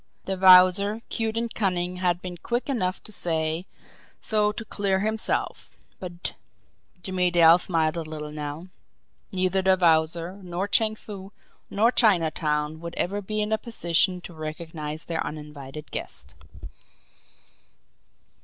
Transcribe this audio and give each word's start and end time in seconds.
The 0.25 0.35
Wowzer, 0.35 1.03
cute 1.09 1.37
and 1.37 1.53
cunning, 1.53 1.97
had 1.97 2.23
been 2.23 2.37
quick 2.37 2.69
enough 2.69 3.03
to 3.03 3.11
say 3.11 3.67
so 4.19 4.51
to 4.51 4.65
clear 4.65 5.01
himself, 5.01 5.77
but 5.99 6.33
Jimmie 7.03 7.29
Dale 7.29 7.59
smiled 7.59 7.97
a 7.97 8.01
little 8.01 8.31
now 8.31 8.69
neither 9.31 9.61
the 9.61 9.77
Wowzer, 9.79 10.39
nor 10.41 10.67
Chang 10.67 10.95
Foo, 10.95 11.31
nor 11.69 11.91
Chinatown 11.91 12.79
would 12.81 12.95
ever 12.95 13.21
be 13.21 13.41
in 13.43 13.51
a 13.53 13.59
position 13.59 14.21
to 14.21 14.33
recognise 14.33 15.05
their 15.05 15.23
uninvited 15.23 15.91
guest! 15.91 16.33